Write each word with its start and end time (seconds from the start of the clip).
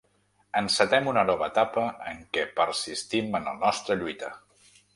Encetem 0.61 1.09
una 1.11 1.23
nova 1.31 1.49
etapa 1.53 1.83
en 2.13 2.23
què 2.37 2.47
persistim 2.63 3.39
en 3.41 3.47
la 3.51 3.55
nostra 3.61 3.99
lluita! 4.05 4.35